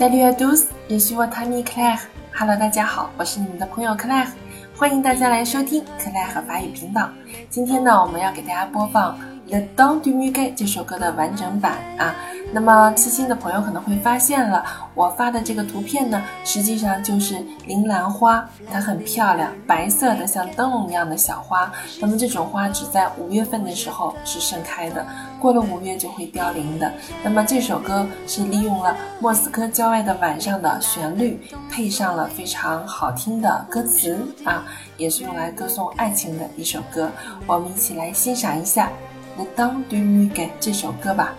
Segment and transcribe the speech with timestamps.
[0.00, 1.98] Salut à tous, je suis votre ami Claire.
[2.32, 4.28] Hello，大家好，我是你们的朋友 Claire，
[4.74, 7.10] 欢迎大家来收听 Claire 法语频道。
[7.50, 9.12] 今天呢，我们要给大家播放
[9.50, 12.14] 《The Don du Muguet》这首歌的完整版啊。
[12.52, 21.70] 那么细心的朋友可能会发现了，我发的这个图片呢，实际上就是铃兰花，它很漂亮，白色的像灯笼一样的小花。
[22.00, 25.04] 那么这种花只在五月份的时候是盛开的，
[25.40, 26.92] 过了五月就会凋零的。
[27.22, 34.64] 那么这首歌是利用了莫斯科郊外的晚上的旋律，配上了非常好听的歌词啊，
[34.96, 37.08] 也是用来歌颂爱情的一首歌。
[37.46, 38.86] 我们一起来欣赏一下
[39.37, 41.35] 《Le Don du Muguet》这首歌吧。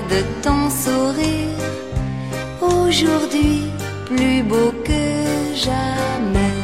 [0.00, 1.62] De ton sourire,
[2.60, 3.62] aujourd'hui
[4.06, 5.04] plus beau que
[5.54, 6.54] jamais.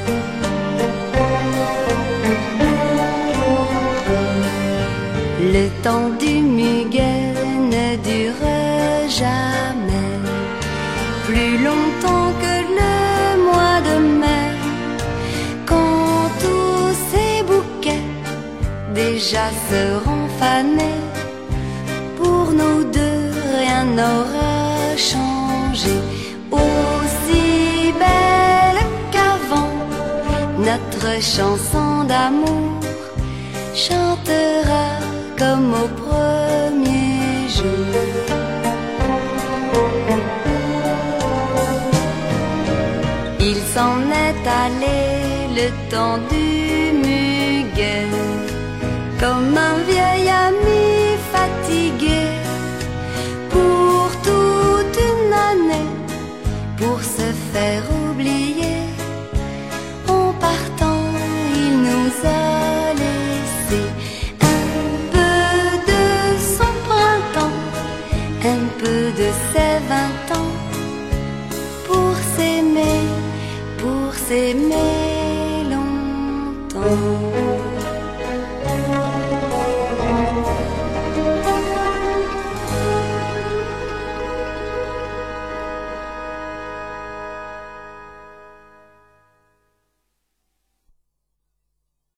[5.54, 7.32] Le temps du muguet
[7.74, 8.46] ne dure
[9.08, 10.10] jamais
[11.26, 14.46] plus longtemps que le mois de mai,
[15.66, 18.08] quand tous ces bouquets
[18.94, 21.00] déjà seront fanés,
[24.00, 25.96] n'aura changé.
[26.60, 29.74] Aussi belle qu'avant,
[30.68, 32.80] notre chanson d'amour
[33.84, 34.86] chantera
[35.40, 37.90] comme au premier jour.
[43.74, 45.00] s'en est allé
[45.58, 46.48] le temps du
[47.04, 48.08] muguet,
[49.20, 49.99] comme un vieil
[74.30, 77.39] s'aimer longtemps.